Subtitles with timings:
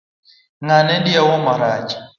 [0.63, 1.91] Ng'ane diewo marach.